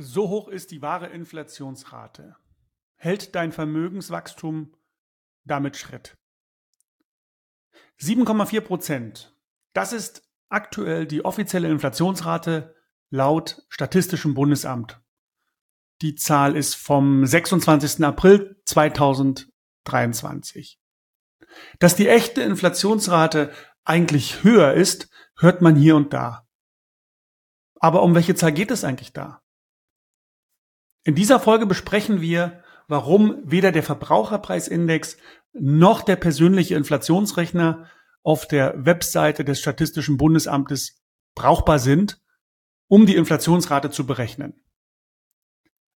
So 0.00 0.28
hoch 0.28 0.46
ist 0.46 0.70
die 0.70 0.80
wahre 0.80 1.08
Inflationsrate. 1.08 2.36
Hält 2.94 3.34
dein 3.34 3.50
Vermögenswachstum 3.50 4.72
damit 5.44 5.76
Schritt? 5.76 6.16
7,4 8.00 8.60
Prozent. 8.60 9.36
Das 9.72 9.92
ist 9.92 10.22
aktuell 10.48 11.04
die 11.04 11.24
offizielle 11.24 11.68
Inflationsrate 11.68 12.76
laut 13.10 13.66
Statistischem 13.70 14.34
Bundesamt. 14.34 15.00
Die 16.00 16.14
Zahl 16.14 16.54
ist 16.54 16.76
vom 16.76 17.26
26. 17.26 18.04
April 18.04 18.62
2023. 18.66 20.80
Dass 21.80 21.96
die 21.96 22.06
echte 22.06 22.42
Inflationsrate 22.42 23.52
eigentlich 23.82 24.44
höher 24.44 24.74
ist, 24.74 25.10
hört 25.38 25.60
man 25.60 25.74
hier 25.74 25.96
und 25.96 26.12
da. 26.12 26.46
Aber 27.80 28.04
um 28.04 28.14
welche 28.14 28.36
Zahl 28.36 28.52
geht 28.52 28.70
es 28.70 28.84
eigentlich 28.84 29.12
da? 29.12 29.42
In 31.04 31.14
dieser 31.14 31.40
Folge 31.40 31.66
besprechen 31.66 32.20
wir, 32.20 32.62
warum 32.86 33.38
weder 33.44 33.72
der 33.72 33.82
Verbraucherpreisindex 33.82 35.16
noch 35.52 36.02
der 36.02 36.16
persönliche 36.16 36.74
Inflationsrechner 36.74 37.86
auf 38.22 38.46
der 38.46 38.84
Webseite 38.84 39.44
des 39.44 39.60
Statistischen 39.60 40.16
Bundesamtes 40.16 41.02
brauchbar 41.34 41.78
sind, 41.78 42.20
um 42.88 43.06
die 43.06 43.16
Inflationsrate 43.16 43.90
zu 43.90 44.06
berechnen. 44.06 44.64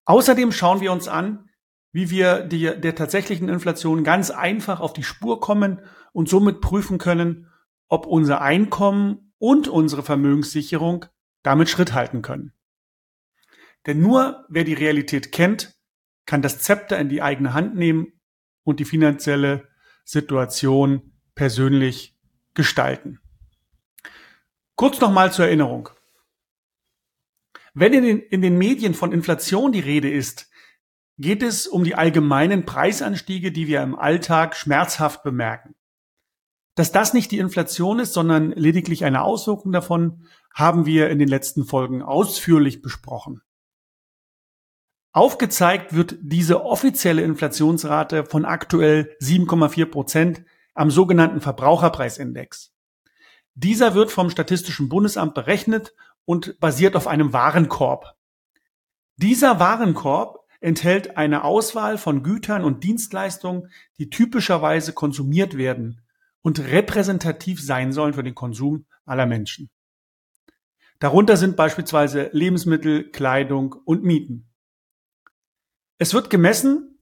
Außerdem 0.06 0.52
schauen 0.52 0.82
wir 0.82 0.92
uns 0.92 1.08
an, 1.08 1.50
wie 1.92 2.09
wir 2.09 2.42
die, 2.42 2.80
der 2.80 2.95
tatsächlichen 2.95 3.50
Inflation 3.50 4.04
ganz 4.04 4.31
einfach 4.31 4.80
auf 4.80 4.94
die 4.94 5.04
Spur 5.04 5.40
kommen 5.40 5.81
und 6.14 6.30
somit 6.30 6.62
prüfen 6.62 6.98
können, 6.98 7.48
ob 7.88 8.06
unser 8.06 8.42
Einkommen 8.42 9.34
und 9.38 9.68
unsere 9.68 10.04
Vermögenssicherung 10.04 11.06
damit 11.44 11.70
Schritt 11.70 11.94
halten 11.94 12.22
können. 12.22 12.54
Denn 13.85 14.00
nur 14.00 14.45
wer 14.50 14.64
die 14.64 14.73
Realität 14.73 15.31
kennt, 15.31 15.75
kann 16.25 16.42
das 16.42 16.59
Zepter 16.59 17.00
in 17.00 17.09
die 17.09 17.22
eigene 17.22 17.53
Hand 17.53 17.75
nehmen 17.75 18.14
und 18.64 18.80
die 18.80 18.86
finanzielle 18.86 19.67
Situation 20.03 21.14
persönlich 21.36 22.17
gestalten. 22.53 23.19
Kurz 24.75 25.00
nochmal 25.00 25.31
zur 25.31 25.45
Erinnerung. 25.45 25.89
Wenn 27.73 27.94
in 27.94 28.03
den, 28.03 28.19
in 28.19 28.41
den 28.41 28.58
Medien 28.58 28.94
von 28.94 29.11
Inflation 29.11 29.72
die 29.72 29.80
Rede 29.80 30.11
ist, 30.11 30.50
geht 31.17 31.44
es 31.44 31.67
um 31.67 31.84
die 31.84 31.95
allgemeinen 31.95 32.66
Preisanstiege, 32.66 33.52
die 33.52 33.67
wir 33.67 33.81
im 33.81 33.97
Alltag 33.97 34.56
schmerzhaft 34.56 35.23
bemerken. 35.23 35.75
Dass 36.75 36.91
das 36.91 37.13
nicht 37.13 37.31
die 37.31 37.38
Inflation 37.38 38.00
ist, 38.00 38.13
sondern 38.13 38.52
lediglich 38.52 39.06
eine 39.06 39.22
Auswirkung 39.22 39.72
davon, 39.72 40.25
haben 40.53 40.86
wir 40.86 41.09
in 41.09 41.19
den 41.19 41.28
letzten 41.28 41.66
Folgen 41.66 42.02
ausführlich 42.02 42.81
besprochen. 42.81 43.41
Aufgezeigt 45.14 45.94
wird 45.94 46.16
diese 46.22 46.64
offizielle 46.64 47.22
Inflationsrate 47.23 48.23
von 48.23 48.45
aktuell 48.45 49.16
7,4 49.22 49.86
Prozent 49.86 50.44
am 50.73 50.90
sogenannten 50.90 51.42
Verbraucherpreisindex. 51.42 52.73
Dieser 53.53 53.94
wird 53.94 54.12
vom 54.12 54.30
Statistischen 54.30 54.88
Bundesamt 54.88 55.34
berechnet 55.34 55.94
und 56.23 56.58
basiert 56.62 56.95
auf 56.95 57.08
einem 57.08 57.34
Warenkorb. 57.34 58.16
Dieser 59.18 59.59
Warenkorb 59.59 60.48
enthält 60.62 61.18
eine 61.18 61.44
Auswahl 61.44 61.98
von 61.98 62.23
Gütern 62.23 62.64
und 62.64 62.86
Dienstleistungen, 62.86 63.70
die 63.98 64.09
typischerweise 64.09 64.94
konsumiert 64.94 65.58
werden 65.58 66.02
und 66.42 66.59
repräsentativ 66.59 67.62
sein 67.62 67.92
sollen 67.92 68.14
für 68.14 68.23
den 68.23 68.36
Konsum 68.36 68.86
aller 69.06 69.25
Menschen. 69.25 69.70
Darunter 71.00 71.36
sind 71.36 71.58
beispielsweise 71.58 72.30
Lebensmittel, 72.31 73.09
Kleidung 73.12 73.73
und 73.73 74.03
Mieten. 74.03 74.50
Es 76.02 76.16
wird 76.16 76.31
gemessen, 76.31 76.97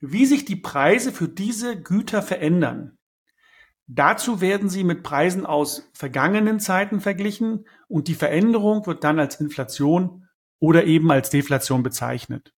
wie 0.00 0.26
sich 0.26 0.44
die 0.44 0.56
Preise 0.56 1.14
für 1.14 1.30
diese 1.30 1.80
Güter 1.80 2.20
verändern. 2.20 2.98
Dazu 3.86 4.42
werden 4.42 4.68
sie 4.68 4.84
mit 4.84 5.02
Preisen 5.02 5.46
aus 5.46 5.88
vergangenen 5.94 6.60
Zeiten 6.60 7.00
verglichen 7.00 7.66
und 7.88 8.06
die 8.06 8.14
Veränderung 8.14 8.84
wird 8.84 9.02
dann 9.02 9.18
als 9.18 9.40
Inflation 9.40 10.28
oder 10.58 10.84
eben 10.84 11.10
als 11.10 11.30
Deflation 11.30 11.82
bezeichnet. 11.82 12.54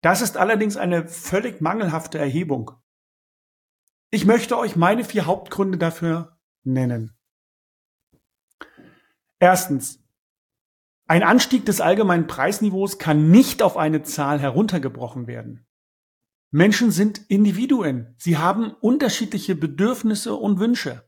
Das 0.00 0.22
ist 0.22 0.38
allerdings 0.38 0.78
eine 0.78 1.08
völlig 1.08 1.60
mangelhafte 1.60 2.16
Erhebung. 2.16 2.70
Ich 4.08 4.24
möchte 4.24 4.56
euch 4.56 4.76
meine 4.76 5.04
vier 5.04 5.26
Hauptgründe 5.26 5.76
dafür 5.76 6.38
nennen. 6.64 7.14
Erstens. 9.38 10.01
Ein 11.12 11.24
Anstieg 11.24 11.66
des 11.66 11.82
allgemeinen 11.82 12.26
Preisniveaus 12.26 12.96
kann 12.96 13.30
nicht 13.30 13.62
auf 13.62 13.76
eine 13.76 14.02
Zahl 14.02 14.40
heruntergebrochen 14.40 15.26
werden. 15.26 15.66
Menschen 16.50 16.90
sind 16.90 17.20
Individuen. 17.28 18.14
Sie 18.16 18.38
haben 18.38 18.72
unterschiedliche 18.72 19.54
Bedürfnisse 19.54 20.34
und 20.34 20.58
Wünsche. 20.58 21.06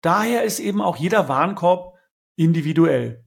Daher 0.00 0.44
ist 0.44 0.60
eben 0.60 0.80
auch 0.80 0.96
jeder 0.96 1.28
Warenkorb 1.28 1.98
individuell. 2.36 3.26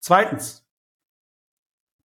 Zweitens. 0.00 0.68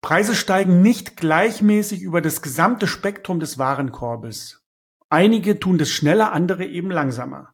Preise 0.01 0.37
steigen 0.37 0.81
nicht 0.81 1.17
gleichmäßig 1.17 2.03
über 2.03 2.21
das 2.21 2.41
gesamte 2.41 2.87
Spektrum 2.87 3.41
des 3.41 3.59
Warenkorbes. 3.59 4.65
Einige 5.09 5.59
tun 5.59 5.77
das 5.77 5.91
schneller, 5.91 6.31
andere 6.31 6.65
eben 6.67 6.93
langsamer. 6.93 7.53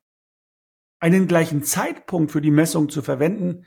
Einen 0.99 1.27
gleichen 1.27 1.63
Zeitpunkt 1.63 2.33
für 2.33 2.43
die 2.43 2.51
Messung 2.51 2.91
zu 2.91 3.01
verwenden, 3.01 3.65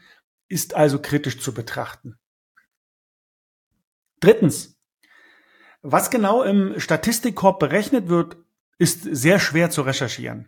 ist 0.54 0.76
also 0.76 1.02
kritisch 1.02 1.40
zu 1.40 1.54
betrachten. 1.54 2.18
Drittens. 4.20 4.80
Was 5.82 6.12
genau 6.12 6.44
im 6.44 6.80
Statistikkorb 6.80 7.60
berechnet 7.60 8.08
wird, 8.08 8.38
ist 8.78 9.04
sehr 9.04 9.40
schwer 9.40 9.70
zu 9.70 9.82
recherchieren. 9.82 10.48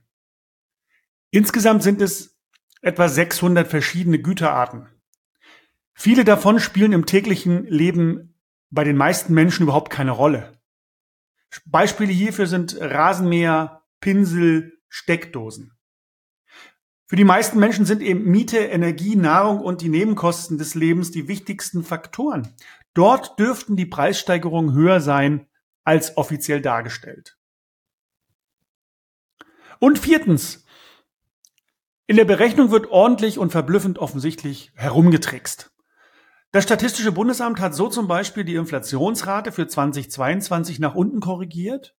Insgesamt 1.31 1.83
sind 1.83 2.01
es 2.01 2.39
etwa 2.81 3.09
600 3.09 3.67
verschiedene 3.67 4.19
Güterarten. 4.19 4.87
Viele 5.93 6.23
davon 6.23 6.59
spielen 6.59 6.93
im 6.93 7.05
täglichen 7.05 7.65
Leben 7.65 8.35
bei 8.69 8.83
den 8.83 8.95
meisten 8.95 9.33
Menschen 9.33 9.63
überhaupt 9.63 9.91
keine 9.91 10.11
Rolle. 10.11 10.61
Beispiele 11.65 12.13
hierfür 12.13 12.47
sind 12.47 12.77
Rasenmäher, 12.79 13.81
Pinsel, 13.99 14.79
Steckdosen. 14.87 15.74
Für 17.07 17.15
die 17.15 17.23
meisten 17.23 17.59
Menschen 17.59 17.85
sind 17.85 18.01
eben 18.01 18.23
Miete, 18.23 18.57
Energie, 18.57 19.15
Nahrung 19.15 19.59
und 19.59 19.81
die 19.81 19.89
Nebenkosten 19.89 20.57
des 20.57 20.73
Lebens 20.73 21.11
die 21.11 21.27
wichtigsten 21.27 21.83
Faktoren. 21.83 22.55
Dort 22.95 23.37
dürften 23.37 23.75
die 23.75 23.85
Preissteigerungen 23.85 24.73
höher 24.73 24.99
sein 25.01 25.47
als 25.83 26.17
offiziell 26.17 26.61
dargestellt. 26.61 27.37
Und 29.79 29.99
viertens, 29.99 30.65
in 32.07 32.15
der 32.15 32.25
Berechnung 32.25 32.71
wird 32.71 32.87
ordentlich 32.87 33.37
und 33.37 33.51
verblüffend 33.51 33.99
offensichtlich 33.99 34.71
herumgetrickst. 34.75 35.71
Das 36.51 36.63
Statistische 36.63 37.11
Bundesamt 37.11 37.59
hat 37.59 37.75
so 37.75 37.87
zum 37.87 38.07
Beispiel 38.07 38.45
die 38.45 38.55
Inflationsrate 38.55 39.51
für 39.51 39.67
2022 39.67 40.79
nach 40.79 40.95
unten 40.95 41.19
korrigiert 41.19 41.95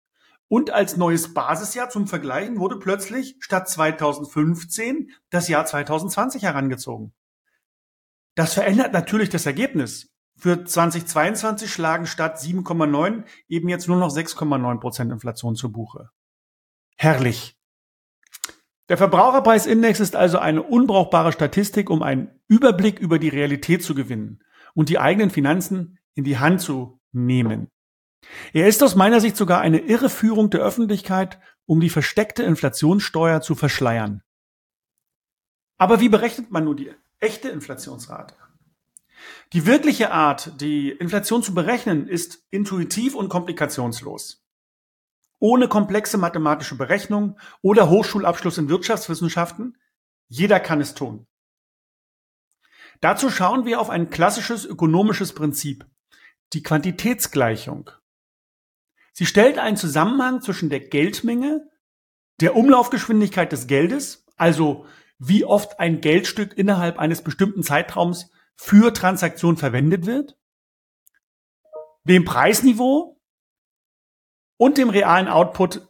und 0.49 0.71
als 0.71 0.97
neues 0.97 1.35
Basisjahr 1.35 1.91
zum 1.91 2.07
Vergleichen 2.07 2.59
wurde 2.59 2.79
plötzlich 2.79 3.37
statt 3.41 3.69
2015 3.69 5.11
das 5.31 5.49
Jahr 5.49 5.67
2020 5.67 6.43
herangezogen. 6.43 7.13
Das 8.35 8.55
verändert 8.55 8.93
natürlich 8.93 9.31
das 9.31 9.47
Ergebnis. 9.47 10.13
Für 10.39 10.65
2022 10.65 11.73
schlagen 11.73 12.07
statt 12.07 12.39
7,9 12.39 13.25
eben 13.49 13.69
jetzt 13.69 13.89
nur 13.89 13.97
noch 13.97 14.15
6,9 14.15 14.79
Prozent 14.79 15.11
Inflation 15.11 15.57
zu 15.57 15.73
Buche. 15.73 16.11
Herrlich. 16.97 17.59
Der 18.89 18.99
Verbraucherpreisindex 18.99 19.99
ist 19.99 20.15
also 20.15 20.39
eine 20.39 20.63
unbrauchbare 20.63 21.33
Statistik, 21.33 21.91
um 21.91 22.03
einen 22.03 22.39
Überblick 22.47 23.01
über 23.01 23.19
die 23.19 23.31
Realität 23.31 23.83
zu 23.83 23.95
gewinnen 23.95 24.45
und 24.75 24.91
die 24.91 24.99
eigenen 24.99 25.31
Finanzen 25.31 25.99
in 26.15 26.25
die 26.25 26.39
Hand 26.39 26.61
zu 26.61 27.01
nehmen. 27.13 27.69
Er 28.53 28.69
ist 28.69 28.83
aus 28.83 28.95
meiner 28.95 29.21
Sicht 29.21 29.37
sogar 29.37 29.61
eine 29.61 29.79
Irreführung 29.79 30.51
der 30.51 30.61
Öffentlichkeit, 30.61 31.39
um 31.67 31.81
die 31.81 31.91
versteckte 31.91 32.43
Inflationssteuer 32.43 33.41
zu 33.41 33.55
verschleiern. 33.55 34.23
Aber 35.79 36.01
wie 36.01 36.09
berechnet 36.09 36.51
man 36.51 36.65
nur 36.65 36.77
die 36.77 36.93
echte 37.19 37.49
Inflationsrate? 37.49 38.35
Die 39.53 39.67
wirkliche 39.67 40.11
Art, 40.11 40.61
die 40.61 40.91
Inflation 40.91 41.43
zu 41.43 41.55
berechnen, 41.55 42.09
ist 42.09 42.45
intuitiv 42.51 43.15
und 43.15 43.29
komplikationslos. 43.29 44.45
Ohne 45.39 45.69
komplexe 45.69 46.19
mathematische 46.19 46.77
Berechnung 46.77 47.39
oder 47.61 47.91
Hochschulabschluss 47.91 48.59
in 48.59 48.69
Wirtschaftswissenschaften, 48.69 49.77
jeder 50.29 50.61
kann 50.61 50.81
es 50.81 50.95
tun. 50.95 51.27
Dazu 53.01 53.31
schauen 53.31 53.67
wir 53.67 53.81
auf 53.81 53.91
ein 53.91 54.09
klassisches 54.09 54.65
ökonomisches 54.65 55.35
Prinzip, 55.35 55.87
die 56.55 56.63
Quantitätsgleichung. 56.63 57.91
Sie 59.17 59.25
stellt 59.25 59.57
einen 59.57 59.79
Zusammenhang 59.79 60.43
zwischen 60.43 60.69
der 60.69 60.81
Geldmenge, 60.81 61.71
der 62.43 62.55
Umlaufgeschwindigkeit 62.55 63.51
des 63.51 63.67
Geldes, 63.67 64.27
also 64.37 64.85
wie 65.19 65.47
oft 65.47 65.81
ein 65.81 66.03
Geldstück 66.03 66.59
innerhalb 66.59 66.99
eines 66.99 67.25
bestimmten 67.25 67.63
Zeitraums 67.63 68.31
für 68.57 68.93
Transaktionen 68.93 69.57
verwendet 69.57 70.05
wird, 70.05 70.39
dem 72.05 72.27
Preisniveau 72.27 73.19
und 74.59 74.77
dem 74.77 74.91
realen 74.91 75.29
Output, 75.29 75.89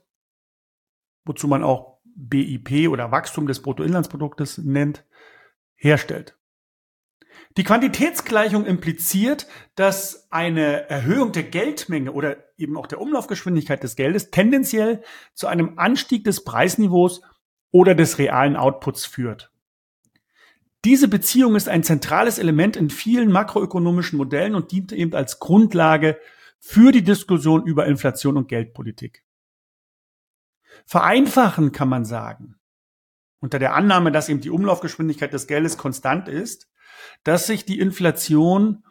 wozu 1.25 1.49
man 1.49 1.65
auch 1.65 1.99
BIP 2.05 2.89
oder 2.89 3.11
Wachstum 3.11 3.49
des 3.49 3.61
Bruttoinlandsproduktes 3.61 4.59
nennt, 4.59 5.05
herstellt. 5.75 6.39
Die 7.57 7.65
Quantitätsgleichung 7.65 8.67
impliziert, 8.67 9.47
dass 9.77 10.31
eine 10.31 10.91
Erhöhung 10.91 11.33
der 11.33 11.45
Geldmenge 11.45 12.13
oder 12.13 12.37
eben 12.59 12.77
auch 12.77 12.87
der 12.87 13.01
Umlaufgeschwindigkeit 13.01 13.83
des 13.83 13.97
Geldes 13.97 14.31
tendenziell 14.31 15.03
zu 15.35 15.47
einem 15.47 15.79
Anstieg 15.79 16.25
des 16.25 16.45
Preisniveaus 16.45 17.23
oder 17.71 17.95
des 17.95 18.19
realen 18.19 18.57
Outputs 18.57 19.07
führt. 19.07 19.51
Diese 20.85 21.09
Beziehung 21.09 21.57
ist 21.57 21.69
ein 21.69 21.83
zentrales 21.83 22.39
Element 22.39 22.77
in 22.77 22.91
vielen 22.91 23.33
makroökonomischen 23.33 24.19
Modellen 24.19 24.55
und 24.55 24.71
dient 24.71 24.93
eben 24.93 25.15
als 25.15 25.41
Grundlage 25.41 26.19
für 26.59 26.93
die 26.93 27.03
Diskussion 27.03 27.67
über 27.67 27.87
Inflation 27.87 28.37
und 28.37 28.49
Geldpolitik. 28.49 29.25
Vereinfachen 30.85 31.73
kann 31.73 31.89
man 31.89 32.05
sagen, 32.05 32.57
unter 33.41 33.59
der 33.59 33.75
Annahme, 33.75 34.13
dass 34.13 34.29
eben 34.29 34.41
die 34.41 34.51
Umlaufgeschwindigkeit 34.51 35.33
des 35.33 35.47
Geldes 35.47 35.79
konstant 35.79 36.29
ist, 36.29 36.69
dass 37.25 37.47
sich 37.47 37.65
die 37.65 37.79
Inflation 37.79 38.85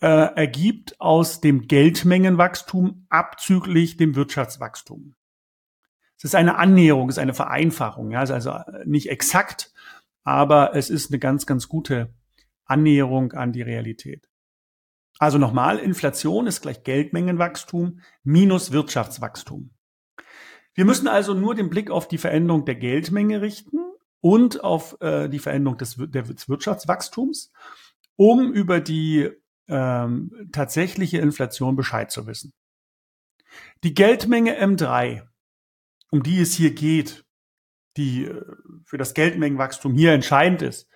äh, 0.00 0.06
ergibt 0.06 1.00
aus 1.00 1.40
dem 1.40 1.68
Geldmengenwachstum 1.68 3.06
abzüglich 3.08 3.96
dem 3.96 4.16
Wirtschaftswachstum. 4.16 5.14
Es 6.18 6.24
ist 6.24 6.34
eine 6.34 6.56
Annäherung, 6.56 7.08
es 7.08 7.16
ist 7.16 7.22
eine 7.22 7.34
Vereinfachung. 7.34 8.10
Ja, 8.10 8.20
also 8.20 8.56
nicht 8.84 9.08
exakt, 9.08 9.72
aber 10.24 10.74
es 10.74 10.90
ist 10.90 11.10
eine 11.10 11.18
ganz, 11.18 11.46
ganz 11.46 11.68
gute 11.68 12.14
Annäherung 12.64 13.32
an 13.32 13.52
die 13.52 13.62
Realität. 13.62 14.28
Also 15.18 15.38
nochmal, 15.38 15.78
Inflation 15.78 16.46
ist 16.46 16.62
gleich 16.62 16.82
Geldmengenwachstum 16.82 18.00
minus 18.24 18.72
Wirtschaftswachstum. 18.72 19.70
Wir 20.74 20.84
müssen 20.84 21.06
also 21.06 21.34
nur 21.34 21.54
den 21.54 21.70
Blick 21.70 21.90
auf 21.90 22.08
die 22.08 22.18
Veränderung 22.18 22.64
der 22.64 22.76
Geldmenge 22.76 23.42
richten 23.42 23.78
und 24.22 24.64
auf 24.64 24.96
äh, 25.00 25.28
die 25.28 25.40
Veränderung 25.40 25.76
des, 25.76 25.96
des 25.96 26.48
Wirtschaftswachstums, 26.48 27.52
um 28.16 28.52
über 28.52 28.80
die 28.80 29.30
ähm, 29.68 30.48
tatsächliche 30.52 31.18
Inflation 31.18 31.76
Bescheid 31.76 32.10
zu 32.10 32.26
wissen. 32.26 32.54
Die 33.84 33.94
Geldmenge 33.94 34.58
M3, 34.62 35.26
um 36.10 36.22
die 36.22 36.40
es 36.40 36.54
hier 36.54 36.72
geht, 36.72 37.24
die 37.96 38.24
äh, 38.24 38.42
für 38.84 38.96
das 38.96 39.12
Geldmengenwachstum 39.12 39.94
hier 39.94 40.12
entscheidend 40.12 40.62
ist, 40.62 40.88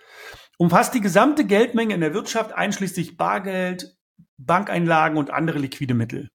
umfasst 0.57 0.95
die 0.95 1.01
gesamte 1.01 1.45
Geldmenge 1.45 1.95
in 1.95 2.01
der 2.01 2.15
Wirtschaft 2.15 2.53
einschließlich 2.53 3.17
Bargeld, 3.17 3.97
Bankeinlagen 4.39 5.19
und 5.19 5.31
andere 5.31 5.59
liquide 5.59 5.95
Mittel. 5.95 6.31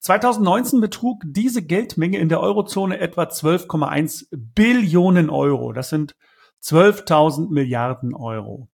2019 0.00 0.80
betrug 0.80 1.22
diese 1.24 1.62
Geldmenge 1.62 2.18
in 2.18 2.28
der 2.28 2.40
Eurozone 2.40 2.98
etwa 2.98 3.24
12,1 3.24 4.26
Billionen 4.30 5.30
Euro. 5.30 5.72
Das 5.72 5.88
sind 5.88 6.16
12.000 6.62 7.50
Milliarden 7.50 8.14
Euro. 8.14 8.68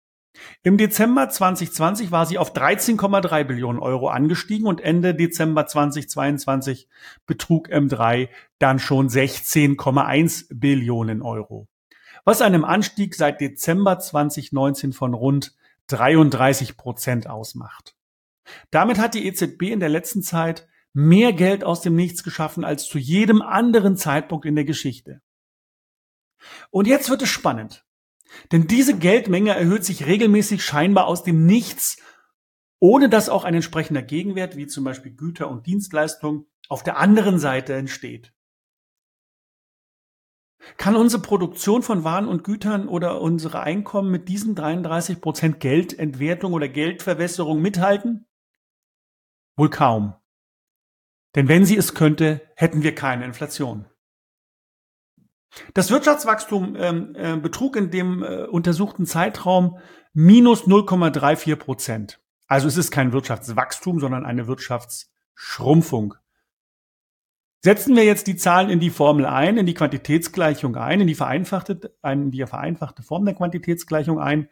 Im 0.64 0.78
Dezember 0.78 1.30
2020 1.30 2.12
war 2.12 2.26
sie 2.26 2.38
auf 2.38 2.54
13,3 2.54 3.44
Billionen 3.44 3.82
Euro 3.82 4.10
angestiegen 4.10 4.66
und 4.66 4.82
Ende 4.82 5.14
Dezember 5.14 5.68
2022 5.68 6.88
betrug 7.26 7.70
M3 7.70 8.30
dann 8.58 8.80
schon 8.80 9.10
16,1 9.10 10.48
Billionen 10.52 11.22
Euro. 11.22 11.68
Was 12.24 12.42
einem 12.42 12.64
Anstieg 12.64 13.16
seit 13.16 13.42
Dezember 13.42 14.00
2019 14.00 14.94
von 14.94 15.14
rund 15.14 15.56
33 15.88 16.78
Prozent 16.78 17.28
ausmacht. 17.28 17.96
Damit 18.70 19.00
hat 19.00 19.14
die 19.14 19.26
EZB 19.28 19.64
in 19.64 19.80
der 19.80 19.90
letzten 19.90 20.22
Zeit 20.22 20.68
mehr 20.94 21.34
Geld 21.34 21.64
aus 21.64 21.82
dem 21.82 21.96
Nichts 21.96 22.24
geschaffen 22.24 22.64
als 22.64 22.86
zu 22.86 22.98
jedem 22.98 23.42
anderen 23.42 23.98
Zeitpunkt 23.98 24.46
in 24.46 24.56
der 24.56 24.66
Geschichte. 24.66 25.22
Und 26.70 26.88
jetzt 26.88 27.10
wird 27.10 27.22
es 27.22 27.30
spannend. 27.30 27.86
Denn 28.52 28.68
diese 28.68 28.98
Geldmenge 28.98 29.52
erhöht 29.52 29.84
sich 29.84 30.06
regelmäßig 30.06 30.64
scheinbar 30.64 31.06
aus 31.06 31.24
dem 31.24 31.46
Nichts, 31.46 31.98
ohne 32.80 33.10
dass 33.10 33.30
auch 33.30 33.44
ein 33.44 33.54
entsprechender 33.54 34.02
Gegenwert, 34.02 34.56
wie 34.56 34.68
zum 34.68 34.84
Beispiel 34.84 35.14
Güter 35.14 35.50
und 35.50 35.68
Dienstleistungen, 35.68 36.46
auf 36.70 36.84
der 36.84 36.98
anderen 36.98 37.38
Seite 37.38 37.74
entsteht. 37.74 38.34
Kann 40.78 40.96
unsere 40.96 41.22
Produktion 41.22 41.84
von 41.84 42.04
Waren 42.04 42.28
und 42.28 42.44
Gütern 42.44 42.88
oder 42.88 43.20
unsere 43.20 43.62
Einkommen 43.62 44.12
mit 44.12 44.30
diesen 44.30 44.56
33 44.56 45.20
Prozent 45.20 45.60
Geldentwertung 45.60 46.54
oder 46.54 46.70
Geldverwässerung 46.70 47.62
mithalten? 47.62 48.28
Wohl 49.58 49.70
kaum. 49.70 50.21
Denn 51.36 51.48
wenn 51.48 51.66
sie 51.66 51.78
es 51.78 51.94
könnte, 51.94 52.42
hätten 52.56 52.84
wir 52.84 52.94
keine 52.94 53.26
Inflation. 53.26 53.86
Das 55.74 55.92
Wirtschaftswachstum 55.92 56.76
ähm, 56.78 57.16
äh, 57.16 57.36
betrug 57.36 57.76
in 57.76 57.92
dem 57.92 58.24
äh, 58.24 58.44
untersuchten 58.44 59.06
Zeitraum 59.06 59.80
minus 60.14 60.64
0,34 60.64 61.56
Prozent. 61.58 62.20
Also 62.48 62.68
es 62.68 62.78
ist 62.78 62.92
kein 62.92 63.14
Wirtschaftswachstum, 63.14 64.00
sondern 64.00 64.26
eine 64.26 64.48
Wirtschaftsschrumpfung. 64.48 66.16
Setzen 67.64 67.96
wir 67.96 68.04
jetzt 68.04 68.28
die 68.28 68.36
Zahlen 68.36 68.70
in 68.70 68.80
die 68.80 68.90
Formel 68.90 69.26
ein, 69.26 69.58
in 69.58 69.66
die 69.66 69.74
Quantitätsgleichung 69.74 70.76
ein, 70.76 71.02
in 71.02 71.08
die 71.08 71.16
vereinfachte, 71.16 71.96
in 72.04 72.32
die 72.32 72.46
vereinfachte 72.46 73.04
Form 73.04 73.24
der 73.24 73.36
Quantitätsgleichung 73.36 74.20
ein, 74.20 74.50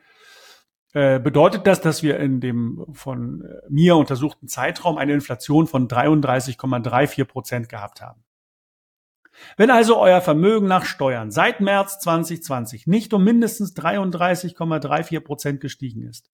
äh, 0.93 1.19
bedeutet 1.19 1.67
das, 1.67 1.81
dass 1.81 2.01
wir 2.01 2.19
in 2.19 2.41
dem 2.41 2.85
von 2.93 3.43
äh, 3.43 3.61
mir 3.69 3.95
untersuchten 3.95 4.47
Zeitraum 4.47 4.97
eine 4.97 5.13
Inflation 5.13 5.67
von 5.67 5.87
33,34 5.87 7.25
Prozent 7.25 7.69
gehabt 7.69 8.01
haben. 8.01 8.23
Wenn 9.55 9.69
also 9.69 9.97
euer 9.97 10.21
Vermögen 10.21 10.67
nach 10.67 10.85
Steuern 10.85 11.31
seit 11.31 11.61
März 11.61 11.99
2020 11.99 12.87
nicht 12.87 13.13
um 13.13 13.23
mindestens 13.23 13.75
33,34 13.75 15.19
Prozent 15.21 15.61
gestiegen 15.61 16.03
ist, 16.03 16.31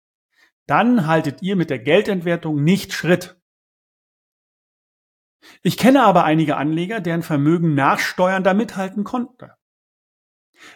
dann 0.66 1.06
haltet 1.06 1.42
ihr 1.42 1.56
mit 1.56 1.68
der 1.68 1.80
Geldentwertung 1.80 2.62
nicht 2.62 2.92
Schritt. 2.92 3.36
Ich 5.62 5.76
kenne 5.76 6.04
aber 6.04 6.24
einige 6.24 6.56
Anleger, 6.56 7.00
deren 7.00 7.22
Vermögen 7.22 7.74
nach 7.74 7.98
Steuern 7.98 8.44
da 8.44 8.54
mithalten 8.54 9.04
konnte. 9.04 9.54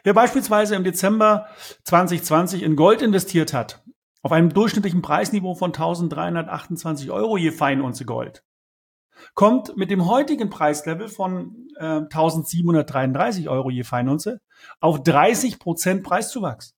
Wer 0.02 0.14
beispielsweise 0.14 0.74
im 0.74 0.84
Dezember 0.84 1.48
2020 1.84 2.62
in 2.62 2.76
Gold 2.76 3.02
investiert 3.02 3.52
hat, 3.52 3.82
auf 4.22 4.32
einem 4.32 4.52
durchschnittlichen 4.52 5.02
Preisniveau 5.02 5.54
von 5.54 5.70
1328 5.70 7.10
Euro 7.10 7.36
je 7.36 7.52
Feinunze 7.52 8.04
Gold, 8.04 8.42
kommt 9.34 9.76
mit 9.76 9.90
dem 9.90 10.06
heutigen 10.06 10.50
Preislevel 10.50 11.08
von 11.08 11.68
äh, 11.78 11.84
1733 11.84 13.48
Euro 13.48 13.70
je 13.70 13.84
Feinunze 13.84 14.40
auf 14.80 15.02
30 15.02 15.58
Prozent 15.58 16.02
Preiszuwachs. 16.02 16.74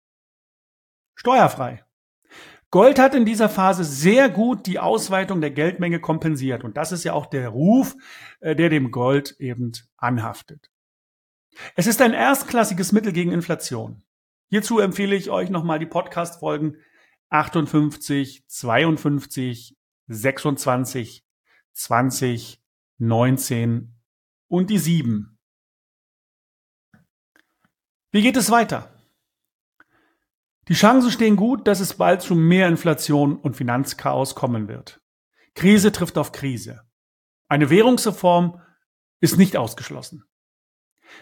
Steuerfrei. 1.15 1.85
Gold 2.71 3.01
hat 3.01 3.17
in 3.17 3.25
dieser 3.25 3.49
Phase 3.49 3.83
sehr 3.85 4.29
gut 4.31 4.67
die 4.67 4.79
Ausweitung 4.79 5.41
der 5.41 5.51
Geldmenge 5.51 6.01
kompensiert. 6.01 6.63
Und 6.63 6.77
das 6.77 6.93
ist 6.93 7.03
ja 7.03 7.15
auch 7.15 7.27
der 7.27 7.49
Ruf, 7.49 7.97
äh, 8.41 8.55
der 8.55 8.69
dem 8.69 8.91
Gold 8.91 9.35
eben 9.41 9.73
anhaftet. 9.97 10.70
Es 11.75 11.87
ist 11.87 12.01
ein 12.01 12.13
erstklassiges 12.13 12.93
Mittel 12.93 13.13
gegen 13.13 13.33
Inflation. 13.33 14.03
Hierzu 14.49 14.79
empfehle 14.79 15.15
ich 15.15 15.31
euch 15.31 15.51
nochmal 15.51 15.79
die 15.79 15.87
Podcast-Folgen 15.87 16.77
58, 17.29 18.45
52, 18.49 19.77
26, 20.09 21.25
20, 21.73 22.63
19 22.99 23.95
und 24.49 24.71
die 24.71 24.79
7. 24.79 25.39
Wie 28.11 28.23
geht 28.23 28.37
es 28.37 28.51
weiter? 28.51 28.93
Die 30.67 30.75
Chancen 30.75 31.11
stehen 31.11 31.37
gut, 31.37 31.67
dass 31.67 31.81
es 31.81 31.95
bald 31.95 32.23
zu 32.23 32.35
mehr 32.35 32.69
Inflation 32.69 33.37
und 33.37 33.57
Finanzchaos 33.57 34.35
kommen 34.35 34.69
wird. 34.69 35.01
Krise 35.55 35.93
trifft 35.93 36.19
auf 36.19 36.33
Krise. 36.33 36.83
Eine 37.49 37.71
Währungsreform 37.71 38.61
ist 39.21 39.37
nicht 39.37 39.57
ausgeschlossen. 39.57 40.25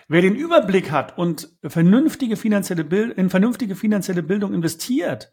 Wer 0.09 0.23
den 0.23 0.35
Überblick 0.35 0.91
hat 0.91 1.19
und 1.19 1.57
vernünftige 1.63 2.37
finanzielle 2.37 2.85
Bild 2.85 3.17
in 3.17 3.31
vernünftige 3.31 3.77
finanzielle 3.77 4.23
Bildung 4.23 4.55
investiert, 4.55 5.33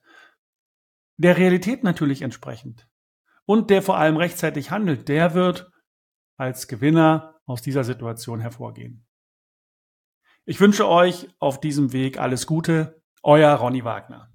der 1.18 1.38
Realität 1.38 1.84
natürlich 1.84 2.22
entsprechend 2.22 2.88
und 3.46 3.70
der 3.70 3.82
vor 3.82 3.98
allem 3.98 4.18
rechtzeitig 4.18 4.72
handelt, 4.72 5.08
der 5.08 5.34
wird 5.34 5.72
als 6.38 6.68
Gewinner 6.68 7.40
aus 7.46 7.62
dieser 7.62 7.84
Situation 7.84 8.40
hervorgehen. 8.40 9.06
Ich 10.46 10.60
wünsche 10.60 10.88
euch 10.88 11.30
auf 11.40 11.60
diesem 11.60 11.94
Weg 11.94 12.20
alles 12.20 12.46
Gute, 12.46 13.02
euer 13.24 13.54
Ronny 13.56 13.84
Wagner. 13.84 14.35